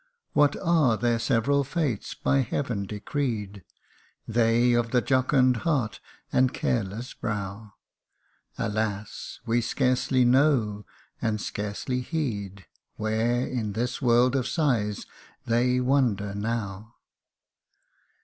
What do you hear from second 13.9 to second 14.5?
world of